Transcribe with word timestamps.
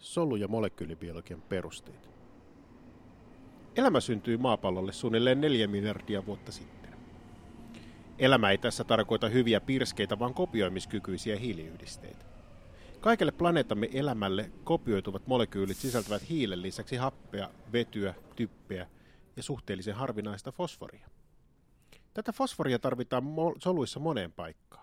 solu- 0.00 0.36
ja 0.36 0.48
molekyylibiologian 0.48 1.42
perusteet. 1.42 2.10
Elämä 3.76 4.00
syntyi 4.00 4.36
maapallolle 4.36 4.92
suunnilleen 4.92 5.40
neljä 5.40 5.66
miljardia 5.66 6.26
vuotta 6.26 6.52
sitten. 6.52 6.94
Elämä 8.18 8.50
ei 8.50 8.58
tässä 8.58 8.84
tarkoita 8.84 9.28
hyviä 9.28 9.60
pirskeitä, 9.60 10.18
vaan 10.18 10.34
kopioimiskykyisiä 10.34 11.36
hiiliyhdisteitä. 11.36 12.24
Kaikelle 13.00 13.32
planeetamme 13.32 13.88
elämälle 13.92 14.50
kopioituvat 14.64 15.26
molekyylit 15.26 15.76
sisältävät 15.76 16.28
hiilen 16.28 16.62
lisäksi 16.62 16.96
happea, 16.96 17.50
vetyä, 17.72 18.14
typpeä 18.36 18.86
ja 19.36 19.42
suhteellisen 19.42 19.94
harvinaista 19.94 20.52
fosforia. 20.52 21.08
Tätä 22.14 22.32
fosforia 22.32 22.78
tarvitaan 22.78 23.24
soluissa 23.58 24.00
moneen 24.00 24.32
paikkaan. 24.32 24.79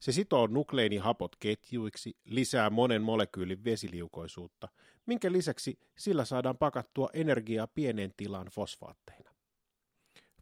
Se 0.00 0.12
sitoo 0.12 0.46
nukleinihapot 0.46 1.36
ketjuiksi, 1.36 2.16
lisää 2.24 2.70
monen 2.70 3.02
molekyylin 3.02 3.64
vesiliukoisuutta, 3.64 4.68
minkä 5.06 5.32
lisäksi 5.32 5.78
sillä 5.96 6.24
saadaan 6.24 6.58
pakattua 6.58 7.10
energiaa 7.12 7.66
pieneen 7.66 8.14
tilaan 8.16 8.46
fosfaatteina. 8.46 9.30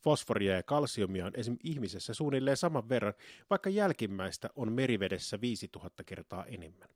Fosforia 0.01 0.55
ja 0.55 0.63
kalsiumia 0.63 1.27
on 1.27 1.33
esim. 1.35 1.57
ihmisessä 1.65 2.15
suunnilleen 2.15 2.57
saman 2.57 2.89
verran, 2.89 3.15
vaikka 3.51 3.71
jälkimmäistä 3.71 4.51
on 4.57 4.73
merivedessä 4.73 5.41
5000 5.41 6.05
kertaa 6.05 6.45
enemmän. 6.45 6.89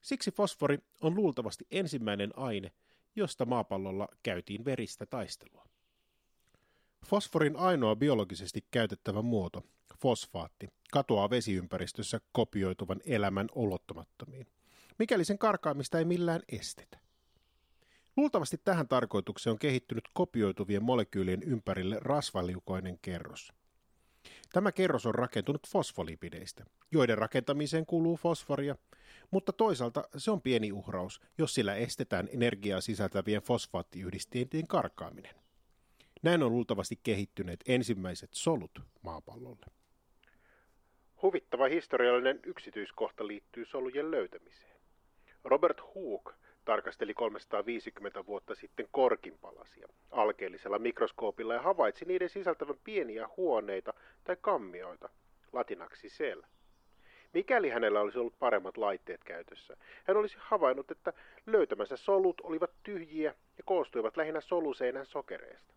Siksi 0.00 0.30
fosfori 0.30 0.78
on 1.00 1.14
luultavasti 1.14 1.66
ensimmäinen 1.70 2.30
aine, 2.36 2.72
josta 3.16 3.44
maapallolla 3.44 4.08
käytiin 4.22 4.64
veristä 4.64 5.06
taistelua. 5.06 5.64
Fosforin 7.06 7.56
ainoa 7.56 7.96
biologisesti 7.96 8.64
käytettävä 8.70 9.22
muoto, 9.22 9.64
fosfaatti, 10.00 10.68
katoaa 10.92 11.30
vesiympäristössä 11.30 12.20
kopioituvan 12.32 13.00
elämän 13.06 13.46
olottomattomiin, 13.54 14.46
mikäli 14.98 15.24
sen 15.24 15.38
karkaamista 15.38 15.98
ei 15.98 16.04
millään 16.04 16.42
estetä. 16.48 16.98
Luultavasti 18.16 18.58
tähän 18.64 18.88
tarkoitukseen 18.88 19.52
on 19.52 19.58
kehittynyt 19.58 20.04
kopioituvien 20.12 20.84
molekyylien 20.84 21.42
ympärille 21.42 21.96
rasvaliukoinen 22.00 22.98
kerros. 23.02 23.52
Tämä 24.52 24.72
kerros 24.72 25.06
on 25.06 25.14
rakentunut 25.14 25.68
fosfolipideistä, 25.68 26.64
joiden 26.92 27.18
rakentamiseen 27.18 27.86
kuuluu 27.86 28.16
fosforia, 28.16 28.76
mutta 29.30 29.52
toisaalta 29.52 30.04
se 30.16 30.30
on 30.30 30.42
pieni 30.42 30.72
uhraus, 30.72 31.20
jos 31.38 31.54
sillä 31.54 31.74
estetään 31.74 32.28
energiaa 32.32 32.80
sisältävien 32.80 33.42
fosfaattiyhdisteiden 33.42 34.66
karkaaminen. 34.66 35.34
Näin 36.22 36.42
on 36.42 36.52
luultavasti 36.52 37.00
kehittyneet 37.02 37.60
ensimmäiset 37.66 38.30
solut 38.32 38.80
maapallolle. 39.02 39.66
Huvittava 41.22 41.68
historiallinen 41.68 42.40
yksityiskohta 42.46 43.26
liittyy 43.26 43.64
solujen 43.64 44.10
löytämiseen. 44.10 44.76
Robert 45.44 45.80
Hooke 45.94 46.32
tarkasteli 46.64 47.14
350 47.14 48.26
vuotta 48.26 48.54
sitten 48.54 48.88
korkinpalasia 48.90 49.88
alkeellisella 50.10 50.78
mikroskoopilla 50.78 51.54
ja 51.54 51.62
havaitsi 51.62 52.04
niiden 52.04 52.28
sisältävän 52.28 52.78
pieniä 52.84 53.28
huoneita 53.36 53.94
tai 54.24 54.36
kammioita, 54.40 55.08
latinaksi 55.52 56.08
sel. 56.08 56.42
Mikäli 57.34 57.70
hänellä 57.70 58.00
olisi 58.00 58.18
ollut 58.18 58.38
paremmat 58.38 58.76
laitteet 58.76 59.24
käytössä, 59.24 59.76
hän 60.04 60.16
olisi 60.16 60.36
havainnut, 60.40 60.90
että 60.90 61.12
löytämänsä 61.46 61.96
solut 61.96 62.40
olivat 62.40 62.70
tyhjiä 62.82 63.34
ja 63.58 63.64
koostuivat 63.64 64.16
lähinnä 64.16 64.40
soluseinän 64.40 65.06
sokereista. 65.06 65.74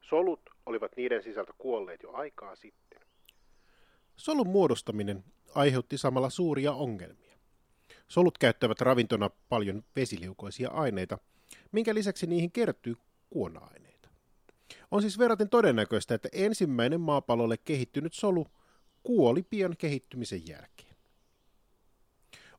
Solut 0.00 0.40
olivat 0.66 0.96
niiden 0.96 1.22
sisältä 1.22 1.52
kuolleet 1.58 2.02
jo 2.02 2.12
aikaa 2.12 2.56
sitten. 2.56 2.89
Solun 4.20 4.48
muodostaminen 4.48 5.24
aiheutti 5.54 5.98
samalla 5.98 6.30
suuria 6.30 6.72
ongelmia. 6.72 7.38
Solut 8.08 8.38
käyttävät 8.38 8.80
ravintona 8.80 9.30
paljon 9.48 9.84
vesiliukoisia 9.96 10.70
aineita, 10.70 11.18
minkä 11.72 11.94
lisäksi 11.94 12.26
niihin 12.26 12.52
kertyy 12.52 12.96
kuona-aineita. 13.30 14.08
On 14.90 15.02
siis 15.02 15.18
verraten 15.18 15.48
todennäköistä, 15.48 16.14
että 16.14 16.28
ensimmäinen 16.32 17.00
maapallolle 17.00 17.56
kehittynyt 17.56 18.14
solu 18.14 18.46
kuoli 19.02 19.42
pian 19.42 19.76
kehittymisen 19.76 20.46
jälkeen. 20.46 20.96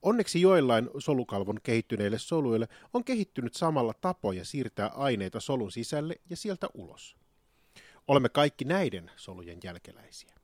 Onneksi 0.02 0.42
joillain 0.42 0.90
solukalvon 0.98 1.60
kehittyneille 1.64 2.20
soluille 2.20 2.68
on 2.94 3.04
kehittynyt 3.04 3.54
samalla 3.54 3.94
tapoja 3.94 4.46
siirtää 4.46 4.88
aineita 4.88 5.40
solun 5.40 5.72
sisälle 5.72 6.16
ja 6.30 6.36
sieltä 6.36 6.68
ulos. 6.74 7.16
Olemme 8.08 8.30
kaikki 8.30 8.66
näiden 8.66 9.12
solujen 9.16 9.60
jälkeläisiä. 9.64 10.41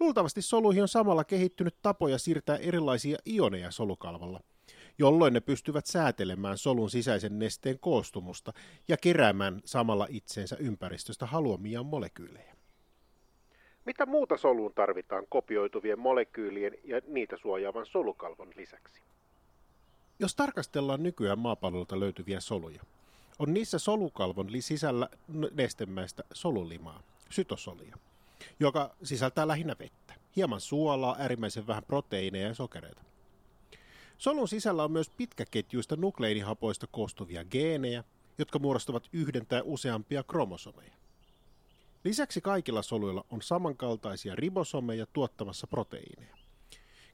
Luultavasti 0.00 0.42
soluihin 0.42 0.82
on 0.82 0.88
samalla 0.88 1.24
kehittynyt 1.24 1.76
tapoja 1.82 2.18
siirtää 2.18 2.56
erilaisia 2.56 3.18
ioneja 3.26 3.70
solukalvolla, 3.70 4.40
jolloin 4.98 5.32
ne 5.32 5.40
pystyvät 5.40 5.86
säätelemään 5.86 6.58
solun 6.58 6.90
sisäisen 6.90 7.38
nesteen 7.38 7.78
koostumusta 7.78 8.52
ja 8.88 8.96
keräämään 8.96 9.60
samalla 9.64 10.06
itseensä 10.10 10.56
ympäristöstä 10.60 11.26
haluamiaan 11.26 11.86
molekyylejä. 11.86 12.56
Mitä 13.84 14.06
muuta 14.06 14.36
soluun 14.36 14.74
tarvitaan 14.74 15.26
kopioituvien 15.28 15.98
molekyylien 15.98 16.72
ja 16.84 17.00
niitä 17.06 17.36
suojaavan 17.36 17.86
solukalvon 17.86 18.52
lisäksi? 18.56 19.02
Jos 20.18 20.34
tarkastellaan 20.34 21.02
nykyään 21.02 21.38
maapallolta 21.38 22.00
löytyviä 22.00 22.40
soluja, 22.40 22.82
on 23.38 23.54
niissä 23.54 23.78
solukalvon 23.78 24.48
sisällä 24.60 25.08
nestemäistä 25.52 26.22
solulimaa, 26.32 27.02
sytosolia, 27.30 27.96
joka 28.60 28.96
sisältää 29.02 29.48
lähinnä 29.48 29.76
vettä, 29.78 30.14
hieman 30.36 30.60
suolaa, 30.60 31.16
äärimmäisen 31.18 31.66
vähän 31.66 31.84
proteiineja 31.84 32.48
ja 32.48 32.54
sokereita. 32.54 33.02
Solun 34.18 34.48
sisällä 34.48 34.84
on 34.84 34.92
myös 34.92 35.10
pitkäketjuista 35.10 35.96
nukleinihapoista 35.96 36.86
koostuvia 36.86 37.44
geenejä, 37.44 38.04
jotka 38.38 38.58
muodostavat 38.58 39.08
yhden 39.12 39.46
tai 39.46 39.62
useampia 39.64 40.22
kromosomeja. 40.22 40.92
Lisäksi 42.04 42.40
kaikilla 42.40 42.82
soluilla 42.82 43.24
on 43.30 43.42
samankaltaisia 43.42 44.36
ribosomeja 44.36 45.06
tuottamassa 45.12 45.66
proteiineja. 45.66 46.36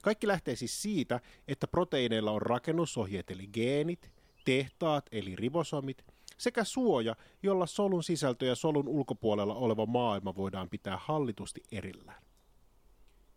Kaikki 0.03 0.27
lähtee 0.27 0.57
siis 0.57 0.83
siitä, 0.83 1.21
että 1.49 1.67
proteiineilla 1.67 2.31
on 2.31 2.43
rakennusohjeet 2.43 3.31
eli 3.31 3.47
geenit, 3.47 4.11
tehtaat 4.45 5.07
eli 5.13 5.37
ribosomit 5.37 6.05
sekä 6.43 6.65
suoja, 6.65 7.17
jolla 7.43 7.67
solun 7.67 8.03
sisältö 8.03 8.47
ja 8.47 8.55
solun 8.55 8.89
ulkopuolella 8.89 9.55
oleva 9.55 9.87
maailma 9.87 10.37
voidaan 10.37 10.69
pitää 10.69 10.97
hallitusti 10.97 11.63
erillään. 11.73 12.23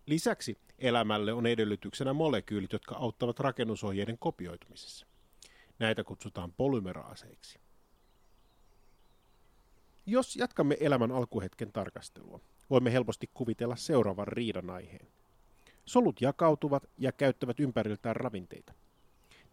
Lisäksi 0.06 0.58
elämälle 0.80 1.34
on 1.34 1.46
edellytyksenä 1.46 2.14
molekyylit, 2.14 2.74
jotka 2.74 2.96
auttavat 2.96 3.40
rakennusohjeiden 3.40 4.18
kopioitumisessa. 4.18 5.06
Näitä 5.80 6.04
kutsutaan 6.04 6.54
polymeraaseiksi. 6.58 7.60
Jos 10.06 10.36
jatkamme 10.36 10.78
elämän 10.80 11.12
alkuhetken 11.12 11.72
tarkastelua, 11.72 12.40
voimme 12.70 12.94
helposti 12.94 13.30
kuvitella 13.34 13.76
seuraavan 13.76 14.28
riidan 14.28 14.70
aiheen. 14.70 15.08
Solut 15.86 16.22
jakautuvat 16.22 16.90
ja 16.98 17.12
käyttävät 17.12 17.60
ympäriltään 17.60 18.16
ravinteita. 18.16 18.74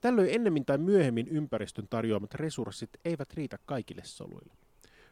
Tällöin 0.02 0.34
ennemmin 0.34 0.64
tai 0.64 0.78
myöhemmin 0.78 1.28
ympäristön 1.28 1.88
tarjoamat 1.90 2.34
resurssit 2.34 2.90
eivät 3.04 3.34
riitä 3.34 3.58
kaikille 3.66 4.02
soluille. 4.04 4.52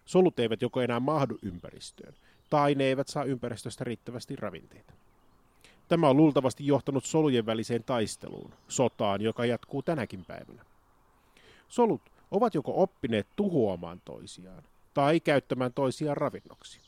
Solut 0.05 0.39
eivät 0.39 0.62
joko 0.62 0.81
enää 0.81 1.01
mahdu 1.01 1.39
ympäristöön, 1.43 2.15
tai 2.51 2.75
ne 2.75 2.84
eivät 2.84 3.09
saa 3.09 3.25
ympäristöstä 3.25 3.84
riittävästi 3.84 4.37
ravinteita. 4.37 4.93
Tämä 5.89 6.09
on 6.09 6.17
luultavasti 6.17 6.67
johtanut 6.67 7.05
solujen 7.05 7.47
väliseen 7.47 7.84
taisteluun, 7.84 8.55
sotaan, 8.69 9.21
joka 9.21 9.45
jatkuu 9.45 9.83
tänäkin 9.83 10.25
päivänä. 10.25 10.65
Solut 11.69 12.03
ovat 12.31 12.55
joko 12.55 12.83
oppineet 12.83 13.27
tuhoamaan 13.37 14.01
toisiaan, 14.05 14.62
tai 14.95 15.21
käyttämään 15.21 15.72
toisiaan 15.72 16.17
ravinnoksi. 16.17 16.81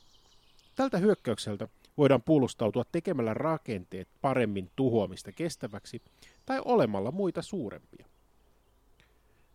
Tältä 0.74 0.98
hyökkäykseltä 0.98 1.68
voidaan 1.96 2.22
puolustautua 2.22 2.84
tekemällä 2.92 3.34
rakenteet 3.34 4.08
paremmin 4.20 4.70
tuhoamista 4.76 5.32
kestäväksi 5.32 6.02
tai 6.46 6.60
olemalla 6.64 7.10
muita 7.10 7.42
suurempia. 7.42 8.06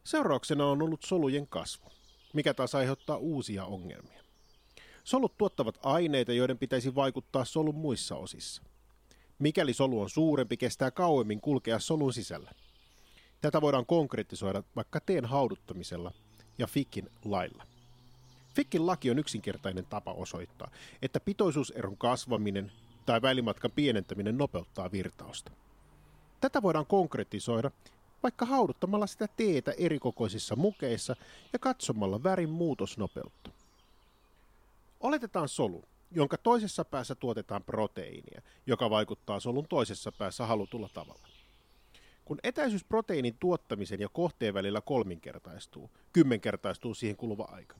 Seurauksena 0.03 0.65
on 0.65 0.81
ollut 0.81 1.03
solujen 1.03 1.47
kasvu, 1.47 1.89
mikä 2.33 2.53
taas 2.53 2.75
aiheuttaa 2.75 3.17
uusia 3.17 3.65
ongelmia. 3.65 4.23
Solut 5.03 5.37
tuottavat 5.37 5.79
aineita, 5.83 6.33
joiden 6.33 6.57
pitäisi 6.57 6.95
vaikuttaa 6.95 7.45
solun 7.45 7.75
muissa 7.75 8.15
osissa. 8.15 8.63
Mikäli 9.39 9.73
solu 9.73 10.01
on 10.01 10.09
suurempi, 10.09 10.57
kestää 10.57 10.91
kauemmin 10.91 11.41
kulkea 11.41 11.79
solun 11.79 12.13
sisällä. 12.13 12.51
Tätä 13.41 13.61
voidaan 13.61 13.85
konkretisoida 13.85 14.63
vaikka 14.75 14.99
teen 14.99 15.25
hauduttamisella 15.25 16.11
ja 16.57 16.67
Fickin 16.67 17.09
lailla. 17.25 17.63
Fickin 18.57 18.87
laki 18.87 19.11
on 19.11 19.19
yksinkertainen 19.19 19.85
tapa 19.85 20.11
osoittaa, 20.13 20.71
että 21.01 21.19
pitoisuuseron 21.19 21.97
kasvaminen 21.97 22.71
tai 23.05 23.21
välimatkan 23.21 23.71
pienentäminen 23.71 24.37
nopeuttaa 24.37 24.91
virtausta. 24.91 25.51
Tätä 26.41 26.61
voidaan 26.61 26.85
konkretisoida 26.85 27.71
vaikka 28.23 28.45
hauduttamalla 28.45 29.07
sitä 29.07 29.27
teetä 29.37 29.73
erikokoisissa 29.77 30.55
mukeissa 30.55 31.15
ja 31.53 31.59
katsomalla 31.59 32.23
värin 32.23 32.49
muutosnopeutta. 32.49 33.49
Oletetaan 34.99 35.49
solu, 35.49 35.83
jonka 36.11 36.37
toisessa 36.37 36.85
päässä 36.85 37.15
tuotetaan 37.15 37.63
proteiinia, 37.63 38.41
joka 38.67 38.89
vaikuttaa 38.89 39.39
solun 39.39 39.67
toisessa 39.67 40.11
päässä 40.11 40.45
halutulla 40.45 40.89
tavalla. 40.93 41.27
Kun 42.25 42.39
etäisyys 42.43 42.83
proteiinin 42.83 43.37
tuottamisen 43.39 43.99
ja 43.99 44.09
kohteen 44.09 44.53
välillä 44.53 44.81
kolminkertaistuu, 44.81 45.89
kymmenkertaistuu 46.13 46.93
siihen 46.93 47.17
kuluva 47.17 47.43
aika. 47.51 47.75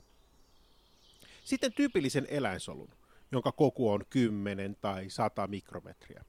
Sitten 1.47 1.73
tyypillisen 1.73 2.27
eläinsolun, 2.29 2.89
jonka 3.31 3.51
koku 3.51 3.89
on 3.89 4.05
10 4.09 4.75
tai 4.81 5.09
100 5.09 5.47
mikrometriä, 5.47 6.25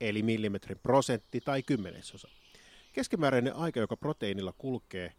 eli 0.00 0.22
millimetrin 0.22 0.78
prosentti 0.78 1.40
tai 1.40 1.62
kymmenesosa. 1.62 2.28
Keskimääräinen 2.92 3.56
aika, 3.56 3.80
joka 3.80 3.96
proteiinilla 3.96 4.52
kulkee 4.58 5.04
eh, 5.04 5.14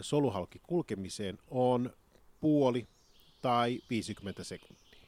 soluhalki 0.00 0.60
kulkemiseen, 0.62 1.38
on 1.50 1.92
puoli 2.40 2.86
tai 3.42 3.80
50 3.90 4.44
sekuntia. 4.44 4.98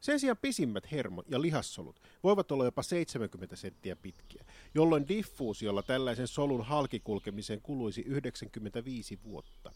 Sen 0.00 0.20
sijaan 0.20 0.38
pisimmät 0.42 0.92
hermo- 0.92 1.24
ja 1.28 1.42
lihassolut 1.42 2.00
voivat 2.22 2.52
olla 2.52 2.64
jopa 2.64 2.82
70 2.82 3.56
senttiä 3.56 3.96
pitkiä, 3.96 4.44
jolloin 4.74 5.08
diffuusiolla 5.08 5.82
tällaisen 5.82 6.28
solun 6.28 6.64
halkikulkemiseen 6.64 7.60
kuluisi 7.62 8.00
95 8.00 9.18
vuotta. 9.24 9.72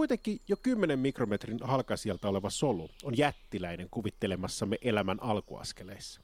Kuitenkin 0.00 0.40
jo 0.48 0.56
10 0.62 0.98
mikrometrin 0.98 1.58
halkaisijalta 1.62 2.28
oleva 2.28 2.50
solu 2.50 2.88
on 3.04 3.18
jättiläinen 3.18 3.88
kuvittelemassamme 3.90 4.78
elämän 4.82 5.22
alkuaskeleissa. 5.22 6.20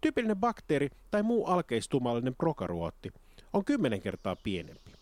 Tyypillinen 0.00 0.36
bakteeri 0.36 0.90
tai 1.10 1.22
muu 1.22 1.46
alkeistumallinen 1.46 2.34
prokaruotti 2.34 3.12
on 3.52 3.64
10 3.64 4.00
kertaa 4.00 4.36
pienempi, 4.36 4.92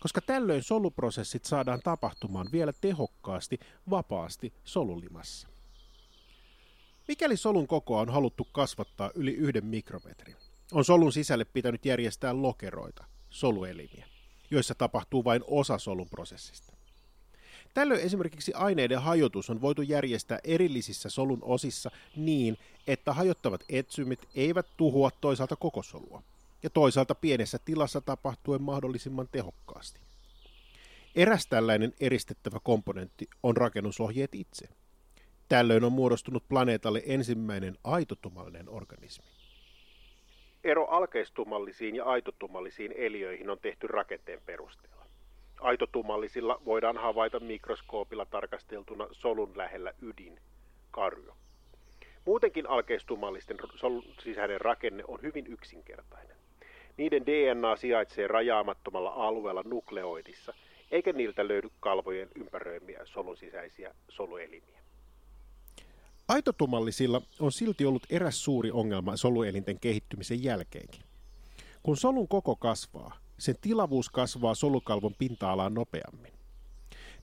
koska 0.00 0.20
tällöin 0.20 0.62
soluprosessit 0.62 1.44
saadaan 1.44 1.80
tapahtumaan 1.84 2.48
vielä 2.52 2.72
tehokkaasti 2.80 3.58
vapaasti 3.90 4.52
solulimassa. 4.64 5.48
Mikäli 7.08 7.36
solun 7.36 7.66
kokoa 7.66 8.00
on 8.00 8.10
haluttu 8.10 8.48
kasvattaa 8.52 9.10
yli 9.14 9.32
yhden 9.32 9.66
mikrometrin, 9.66 10.36
on 10.72 10.84
solun 10.84 11.12
sisälle 11.12 11.44
pitänyt 11.44 11.84
järjestää 11.84 12.42
lokeroita, 12.42 13.04
soluelimiä, 13.30 14.06
joissa 14.50 14.74
tapahtuu 14.74 15.24
vain 15.24 15.42
osa 15.46 15.78
solun 15.78 16.08
prosessista. 16.08 16.77
Tällöin 17.78 18.00
esimerkiksi 18.00 18.52
aineiden 18.54 19.02
hajotus 19.02 19.50
on 19.50 19.60
voitu 19.60 19.82
järjestää 19.82 20.38
erillisissä 20.44 21.10
solun 21.10 21.38
osissa 21.42 21.90
niin, 22.16 22.56
että 22.86 23.12
hajottavat 23.12 23.64
etsymit 23.68 24.28
eivät 24.34 24.66
tuhoa 24.76 25.10
toisaalta 25.20 25.56
koko 25.56 25.82
solua, 25.82 26.22
ja 26.62 26.70
toisaalta 26.70 27.14
pienessä 27.14 27.58
tilassa 27.64 28.00
tapahtuen 28.00 28.62
mahdollisimman 28.62 29.28
tehokkaasti. 29.32 30.00
Eräs 31.14 31.46
tällainen 31.46 31.92
eristettävä 32.00 32.58
komponentti 32.62 33.28
on 33.42 33.56
rakennusohjeet 33.56 34.34
itse. 34.34 34.68
Tällöin 35.48 35.84
on 35.84 35.92
muodostunut 35.92 36.48
planeetalle 36.48 37.02
ensimmäinen 37.06 37.78
aitotumallinen 37.84 38.68
organismi. 38.68 39.26
Ero 40.64 40.86
alkeistumallisiin 40.86 41.96
ja 41.96 42.04
aitotumallisiin 42.04 42.92
eliöihin 42.92 43.50
on 43.50 43.58
tehty 43.58 43.86
rakenteen 43.86 44.40
perusteella. 44.46 44.97
Aitotumallisilla 45.60 46.60
voidaan 46.64 46.96
havaita 46.96 47.40
mikroskoopilla 47.40 48.26
tarkasteltuna 48.26 49.06
solun 49.12 49.52
lähellä 49.56 49.92
ydin, 50.02 50.40
karjo. 50.90 51.36
Muutenkin 52.24 52.66
alkeistumallisten 52.66 53.56
solun 53.76 54.04
sisäinen 54.22 54.60
rakenne 54.60 55.04
on 55.08 55.22
hyvin 55.22 55.46
yksinkertainen. 55.46 56.36
Niiden 56.96 57.26
DNA 57.26 57.76
sijaitsee 57.76 58.26
rajaamattomalla 58.26 59.10
alueella 59.10 59.62
nukleoidissa, 59.66 60.54
eikä 60.90 61.12
niiltä 61.12 61.48
löydy 61.48 61.68
kalvojen 61.80 62.28
ympäröimiä 62.34 63.00
solun 63.04 63.36
sisäisiä 63.36 63.94
soluelimiä. 64.08 64.78
Aitotumallisilla 66.28 67.22
on 67.40 67.52
silti 67.52 67.84
ollut 67.84 68.06
eräs 68.10 68.44
suuri 68.44 68.70
ongelma 68.70 69.16
soluelinten 69.16 69.80
kehittymisen 69.80 70.44
jälkeenkin. 70.44 71.02
Kun 71.82 71.96
solun 71.96 72.28
koko 72.28 72.56
kasvaa, 72.56 73.16
sen 73.38 73.54
tilavuus 73.60 74.08
kasvaa 74.08 74.54
solukalvon 74.54 75.14
pinta-alaan 75.18 75.74
nopeammin. 75.74 76.32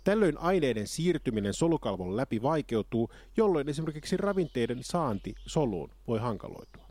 Tällöin 0.03 0.37
aineiden 0.37 0.87
siirtyminen 0.87 1.53
solukalvon 1.53 2.17
läpi 2.17 2.41
vaikeutuu, 2.41 3.11
jolloin 3.37 3.69
esimerkiksi 3.69 4.17
ravinteiden 4.17 4.83
saanti 4.83 5.35
soluun 5.45 5.91
voi 6.07 6.19
hankaloitua. 6.19 6.85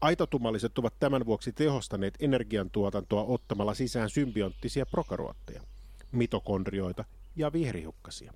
Aitotumalliset 0.00 0.78
ovat 0.78 0.94
tämän 1.00 1.26
vuoksi 1.26 1.52
tehostaneet 1.52 2.14
energiantuotantoa 2.20 3.24
ottamalla 3.24 3.74
sisään 3.74 4.10
symbionttisia 4.10 4.86
prokaruotteja, 4.86 5.62
mitokondrioita 6.12 7.04
ja 7.36 7.52
vihriukkasia. 7.52 8.32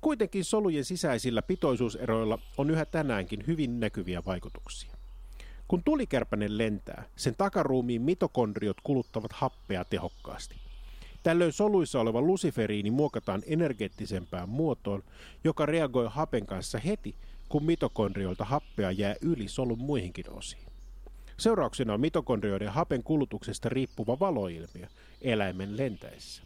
Kuitenkin 0.00 0.44
solujen 0.44 0.84
sisäisillä 0.84 1.42
pitoisuuseroilla 1.42 2.38
on 2.58 2.70
yhä 2.70 2.84
tänäänkin 2.84 3.44
hyvin 3.46 3.80
näkyviä 3.80 4.22
vaikutuksia. 4.26 5.01
Kun 5.72 5.84
tulikärpänen 5.84 6.58
lentää, 6.58 7.04
sen 7.16 7.34
takaruumiin 7.38 8.02
mitokondriot 8.02 8.76
kuluttavat 8.82 9.32
happea 9.32 9.84
tehokkaasti. 9.84 10.56
Tällöin 11.22 11.52
soluissa 11.52 12.00
oleva 12.00 12.20
lusiferiini 12.20 12.90
muokataan 12.90 13.42
energeettisempään 13.46 14.48
muotoon, 14.48 15.02
joka 15.44 15.66
reagoi 15.66 16.06
hapen 16.10 16.46
kanssa 16.46 16.78
heti, 16.78 17.14
kun 17.48 17.64
mitokondrioilta 17.64 18.44
happea 18.44 18.90
jää 18.90 19.14
yli 19.20 19.48
solun 19.48 19.78
muihinkin 19.78 20.30
osiin. 20.30 20.62
Seurauksena 21.36 21.94
on 21.94 22.00
mitokondrioiden 22.00 22.72
hapen 22.72 23.02
kulutuksesta 23.02 23.68
riippuva 23.68 24.18
valoilmiö 24.20 24.86
eläimen 25.20 25.76
lentäessä. 25.76 26.42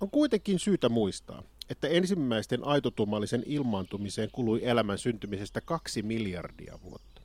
On 0.00 0.10
kuitenkin 0.10 0.58
syytä 0.58 0.88
muistaa, 0.88 1.42
että 1.70 1.88
ensimmäisten 1.88 2.64
aitotummallisen 2.64 3.42
ilmaantumiseen 3.46 4.28
kului 4.32 4.60
elämän 4.62 4.98
syntymisestä 4.98 5.60
kaksi 5.60 6.02
miljardia 6.02 6.78
vuotta. 6.82 7.22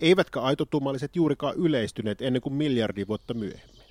Eivätkä 0.00 0.40
aitotummalliset 0.40 1.16
juurikaan 1.16 1.56
yleistyneet 1.56 2.22
ennen 2.22 2.42
kuin 2.42 2.54
miljardi 2.54 3.06
vuotta 3.08 3.34
myöhemmin. 3.34 3.86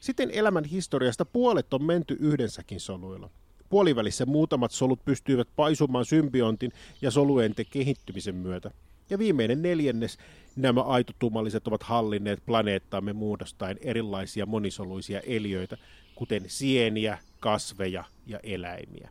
Sitten 0.00 0.30
elämän 0.30 0.64
historiasta 0.64 1.24
puolet 1.24 1.74
on 1.74 1.84
menty 1.84 2.16
yhdensäkin 2.20 2.80
soluilla. 2.80 3.30
Puolivälissä 3.68 4.26
muutamat 4.26 4.70
solut 4.70 5.04
pystyivät 5.04 5.48
paisumaan 5.56 6.04
symbiontin 6.04 6.72
ja 7.02 7.10
soluenten 7.10 7.66
kehittymisen 7.70 8.34
myötä. 8.34 8.70
Ja 9.10 9.18
viimeinen 9.18 9.62
neljännes 9.62 10.18
nämä 10.56 10.80
aitotummalliset 10.80 11.66
ovat 11.66 11.82
hallinneet 11.82 12.46
planeettaamme 12.46 13.12
muodostaen 13.12 13.78
erilaisia 13.80 14.46
monisoluisia 14.46 15.20
eliöitä, 15.20 15.76
kuten 16.14 16.42
sieniä, 16.46 17.18
kasveja 17.44 18.04
ja 18.26 18.40
eläimiä. 18.42 19.08